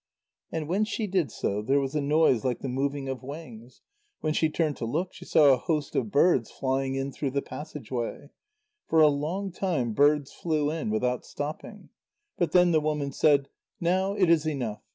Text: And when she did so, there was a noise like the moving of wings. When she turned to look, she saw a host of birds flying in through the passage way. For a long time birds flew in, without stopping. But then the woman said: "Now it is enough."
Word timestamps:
And 0.51 0.67
when 0.67 0.83
she 0.83 1.05
did 1.05 1.31
so, 1.31 1.61
there 1.61 1.79
was 1.79 1.93
a 1.93 2.01
noise 2.01 2.43
like 2.43 2.61
the 2.61 2.67
moving 2.67 3.07
of 3.07 3.21
wings. 3.21 3.81
When 4.19 4.33
she 4.33 4.49
turned 4.49 4.75
to 4.77 4.85
look, 4.85 5.13
she 5.13 5.25
saw 5.25 5.53
a 5.53 5.57
host 5.57 5.95
of 5.95 6.09
birds 6.09 6.49
flying 6.49 6.95
in 6.95 7.11
through 7.11 7.29
the 7.29 7.41
passage 7.43 7.91
way. 7.91 8.31
For 8.87 8.99
a 8.99 9.07
long 9.09 9.51
time 9.51 9.93
birds 9.93 10.33
flew 10.33 10.71
in, 10.71 10.89
without 10.89 11.23
stopping. 11.23 11.89
But 12.35 12.51
then 12.51 12.71
the 12.71 12.81
woman 12.81 13.11
said: 13.11 13.47
"Now 13.79 14.13
it 14.15 14.31
is 14.31 14.47
enough." 14.47 14.81